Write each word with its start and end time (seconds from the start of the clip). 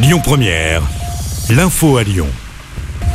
Lyon 0.00 0.20
Première, 0.22 0.82
l'info 1.50 1.96
à 1.96 2.04
Lyon. 2.04 2.28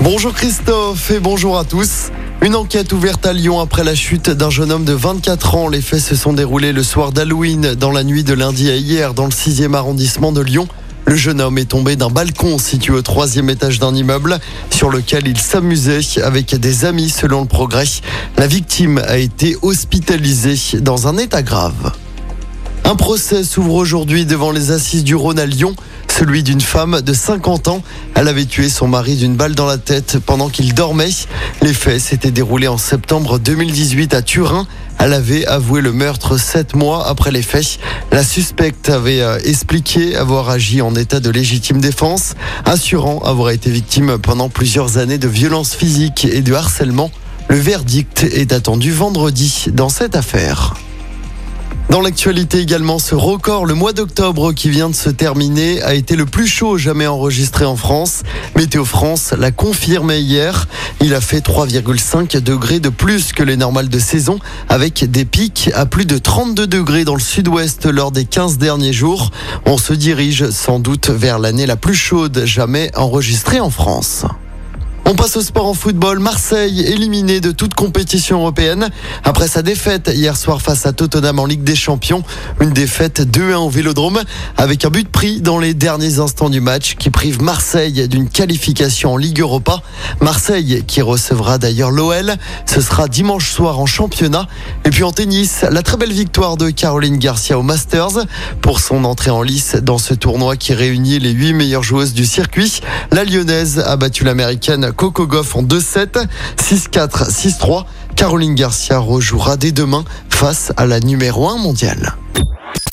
Bonjour 0.02 0.34
Christophe 0.34 1.12
et 1.12 1.22
bonjour 1.22 1.58
à 1.58 1.64
tous. 1.64 2.12
Une 2.42 2.58
enquête 2.58 2.92
ouverte 2.92 3.26
à 3.26 3.32
Lyon 3.32 3.62
après 3.62 3.86
la 3.86 3.96
chute 3.96 4.30
d'un 4.30 4.50
jeune 4.50 4.70
homme 4.70 4.84
de 4.84 4.92
24 4.92 5.56
ans. 5.56 5.70
Les 5.70 5.80
faits 5.80 6.02
se 6.02 6.18
sont 6.18 6.34
déroulés 6.34 6.74
le 6.74 6.84
soir 6.84 7.14
d'Halloween, 7.14 7.76
dans 7.76 7.92
la 7.92 8.04
nuit 8.04 8.26
de 8.26 8.34
lundi 8.34 8.70
à 8.70 8.76
hier, 8.76 9.14
dans 9.14 9.24
le 9.24 9.32
6e 9.32 9.74
arrondissement 9.76 10.34
de 10.34 10.42
Lyon. 10.42 10.68
Le 11.06 11.16
jeune 11.16 11.40
homme 11.40 11.58
est 11.58 11.70
tombé 11.70 11.96
d'un 11.96 12.10
balcon 12.10 12.58
situé 12.58 12.94
au 12.94 13.02
troisième 13.02 13.50
étage 13.50 13.80
d'un 13.80 13.96
immeuble 13.96 14.40
sur 14.70 14.90
lequel 14.90 15.26
il 15.26 15.40
s'amusait 15.40 16.22
avec 16.22 16.54
des 16.54 16.84
amis 16.84 17.10
selon 17.10 17.42
le 17.42 17.48
progrès. 17.48 17.86
La 18.38 18.48
victime 18.48 18.98
a 19.08 19.20
été 19.20 19.56
hospitalisée 19.62 20.82
dans 20.82 21.08
un 21.08 21.18
état 21.18 21.44
grave. 21.44 21.94
Un 22.86 22.96
procès 22.96 23.46
s'ouvre 23.46 23.76
aujourd'hui 23.76 24.26
devant 24.26 24.52
les 24.52 24.72
assises 24.72 25.06
du 25.06 25.16
Rhône 25.16 25.40
à 25.40 25.46
Lyon 25.46 25.74
celui 26.24 26.42
d'une 26.42 26.62
femme 26.62 27.02
de 27.02 27.12
50 27.12 27.68
ans. 27.68 27.84
Elle 28.16 28.30
avait 28.30 28.46
tué 28.46 28.70
son 28.70 28.88
mari 28.88 29.18
d'une 29.18 29.36
balle 29.36 29.56
dans 29.56 29.66
la 29.66 29.78
tête 29.78 30.20
pendant 30.26 30.48
qu'il 30.48 30.74
dormait. 30.74 31.10
Les 31.62 31.74
faits 31.74 32.00
s'étaient 32.00 32.32
déroulés 32.32 32.70
en 32.70 32.78
septembre 32.78 33.40
2018 33.40 34.14
à 34.14 34.22
Turin. 34.22 34.66
Elle 35.00 35.12
avait 35.12 35.46
avoué 35.46 35.82
le 35.82 35.92
meurtre 35.92 36.38
sept 36.38 36.78
mois 36.78 37.10
après 37.10 37.32
les 37.32 37.42
faits. 37.42 37.78
La 38.14 38.24
suspecte 38.24 38.90
avait 38.90 39.20
euh, 39.20 39.38
expliqué 39.44 40.16
avoir 40.16 40.50
agi 40.50 40.82
en 40.82 40.96
état 40.96 41.20
de 41.20 41.30
légitime 41.30 41.82
défense, 41.82 42.36
assurant 42.64 43.20
avoir 43.20 43.50
été 43.50 43.70
victime 43.70 44.18
pendant 44.18 44.48
plusieurs 44.48 44.98
années 45.00 45.18
de 45.18 45.28
violences 45.28 45.76
physiques 45.76 46.24
et 46.24 46.40
de 46.40 46.54
harcèlement. 46.54 47.12
Le 47.50 47.58
verdict 47.58 48.24
est 48.24 48.54
attendu 48.54 48.94
vendredi 48.94 49.66
dans 49.74 49.90
cette 49.90 50.16
affaire. 50.16 50.74
Dans 51.90 52.02
l'actualité 52.02 52.60
également, 52.60 52.98
ce 52.98 53.14
record, 53.14 53.66
le 53.66 53.76
mois 53.76 53.94
d'octobre 53.94 54.52
qui 54.54 54.70
vient 54.70 54.90
de 54.90 54.96
se 54.96 55.10
terminer, 55.10 55.82
a 55.84 55.94
été 55.94 56.16
le 56.16 56.26
plus 56.26 56.48
chaud 56.48 56.78
jamais 56.78 57.06
enregistré 57.06 57.66
en 57.66 57.76
France. 57.76 58.24
Météo 58.56 58.84
France 58.84 59.34
l'a 59.38 59.52
confirmé 59.52 60.20
hier. 60.20 60.68
Il 61.02 61.14
a 61.14 61.22
fait 61.22 61.46
3,5 61.46 62.40
degrés 62.40 62.80
de 62.80 62.90
plus 62.90 63.32
que 63.34 63.44
les 63.44 63.58
normales 63.58 63.90
de 63.90 64.00
saison, 64.00 64.40
avec 64.70 65.10
des 65.12 65.26
pics 65.26 65.70
à 65.76 65.86
plus 65.86 66.06
de 66.06 66.18
32 66.18 66.66
degrés 66.66 67.06
dans 67.06 67.16
le 67.16 67.22
sud-ouest 67.22 67.86
lors 67.86 68.12
des 68.12 68.26
15 68.26 68.58
derniers 68.58 68.94
jours. 68.94 69.32
On 69.66 69.78
se 69.78 69.94
dirige 69.94 70.50
sans 70.50 70.80
doute 70.80 71.10
vers 71.10 71.38
l'année 71.38 71.66
la 71.66 71.76
plus 71.76 71.96
chaude 71.96 72.44
jamais 72.46 72.90
enregistrée 72.96 73.60
en 73.60 73.70
France. 73.70 74.26
On 75.06 75.16
passe 75.16 75.36
au 75.36 75.42
sport 75.42 75.68
en 75.68 75.74
football. 75.74 76.20
Marseille 76.20 76.80
éliminé 76.80 77.42
de 77.42 77.52
toute 77.52 77.74
compétition 77.74 78.40
européenne 78.40 78.90
après 79.26 79.50
sa 79.50 79.62
défaite 79.62 80.10
hier 80.14 80.38
soir 80.38 80.62
face 80.62 80.86
à 80.86 80.94
Tottenham 80.94 81.40
en 81.40 81.46
Ligue 81.46 81.64
des 81.64 81.76
Champions. 81.76 82.24
Une 82.62 82.72
défaite 82.72 83.22
2-1 83.22 83.56
au 83.56 83.70
Vélodrome 83.70 84.22
avec 84.56 84.86
un 84.86 84.90
but 84.90 85.10
pris 85.10 85.42
dans 85.42 85.60
les 85.60 85.74
derniers 85.74 86.20
instants 86.20 86.50
du 86.50 86.62
match 86.62 86.96
qui 86.96 87.10
prive 87.10 87.42
Marseille 87.42 88.08
d'une 88.08 88.30
qualification 88.30 89.14
en 89.14 89.18
Ligue 89.18 89.42
Europa. 89.42 89.82
Marseille 90.22 90.86
qui 90.88 91.02
recevra 91.02 91.58
d'ailleurs 91.58 91.92
l'OL. 91.92 92.36
Ce 92.66 92.80
sera 92.80 93.10
dimanche 93.10 93.52
soir 93.52 93.82
en 93.82 93.86
championnat. 93.86 94.48
Et 94.86 94.90
puis 94.90 95.04
en 95.04 95.12
tennis, 95.12 95.66
la 95.70 95.82
très 95.82 95.98
belle 95.98 96.14
victoire 96.14 96.56
de 96.56 96.70
Caroline 96.70 97.18
Garcia 97.18 97.60
au 97.60 97.64
Masters 97.64 98.26
pour 98.62 98.80
son 98.80 99.04
entrée 99.04 99.32
en 99.32 99.42
lice 99.42 99.76
dans 99.82 99.98
ce 99.98 100.14
tournoi 100.14 100.56
qui 100.56 100.74
réunit 100.74 101.20
les 101.20 101.32
huit 101.32 101.52
meilleures 101.52 101.84
joueuses 101.84 102.14
du 102.14 102.26
circuit. 102.26 102.80
La 103.12 103.26
lyonnaise 103.26 103.80
a 103.86 103.98
battu 103.98 104.24
l'américaine 104.24 104.93
Coco 104.94 105.28
Goff 105.28 105.56
en 105.56 105.64
2-7, 105.64 106.28
6-4, 106.58 107.30
6-3. 107.30 107.86
Caroline 108.16 108.56
Garcia 108.56 109.00
rejouera 109.00 109.58
dès 109.58 109.72
demain 109.72 110.06
face 110.30 110.72
à 110.78 110.86
la 110.86 111.00
numéro 111.00 111.50
1 111.50 111.58
mondiale. 111.58 112.16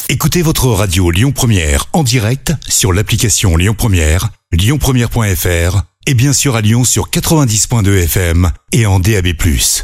Écoutez 0.09 0.43
votre 0.43 0.67
radio 0.67 1.11
Lyon 1.11 1.33
Première 1.33 1.87
en 1.93 2.03
direct 2.03 2.53
sur 2.69 2.93
l'application 2.93 3.57
Lyon 3.57 3.75
Première, 3.79 4.31
lyonpremière.fr 4.53 5.83
et 6.07 6.15
bien 6.15 6.33
sûr 6.33 6.57
à 6.57 6.61
Lyon 6.61 6.85
sur 6.85 7.11
90.2 7.11 8.05
FM 8.05 8.51
et 8.73 8.87
en 8.87 8.99
DAB+. 8.99 9.29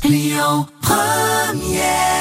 Lyon 0.05 0.67
Première 0.83 2.16